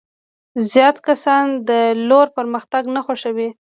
[0.71, 1.71] زیات کسان د
[2.09, 3.49] لور پرمختګ نه خوښوي.